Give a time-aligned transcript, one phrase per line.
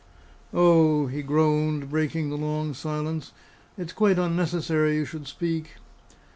[0.51, 3.33] "O!" he groaned, breaking the long silence,
[3.77, 5.73] "it's quite unnecessary you should speak!"